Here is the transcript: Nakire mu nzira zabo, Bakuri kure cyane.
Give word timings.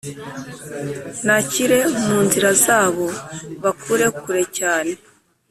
Nakire 1.25 1.79
mu 2.05 2.17
nzira 2.25 2.49
zabo, 2.63 3.05
Bakuri 3.63 4.05
kure 4.19 4.43
cyane. 4.57 4.91